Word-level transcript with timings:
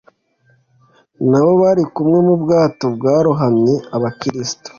n 1.29 1.31
abo 1.39 1.51
bari 1.61 1.83
kumwe 1.93 2.19
mu 2.27 2.35
bwato 2.41 2.85
bwarohamye 2.95 3.73
Abakristo 3.95 4.67